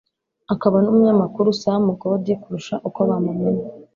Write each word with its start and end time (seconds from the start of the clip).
akaba 0.53 0.75
n'umunyamakuru 0.79 1.47
Sam 1.61 1.83
Gody 1.99 2.33
kurusha 2.41 2.75
uko 2.87 2.99
bamumenye 3.09 3.63